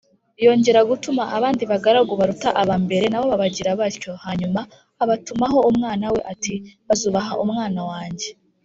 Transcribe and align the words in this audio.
yongera 0.45 0.81
gutuma 0.89 1.23
abandi 1.37 1.63
bagaragu 1.71 2.13
baruta 2.19 2.49
aba 2.61 2.75
mbere, 2.83 3.05
na 3.09 3.19
bo 3.21 3.25
babagira 3.31 3.79
batyo 3.81 4.11
hanyuma 4.25 4.59
abatumaho 5.03 5.57
umwana 5.69 6.05
we 6.13 6.19
ati 6.33 6.53
‘bazubaha 6.87 7.33
umwana 7.45 7.81
wanjye’ 7.91 8.29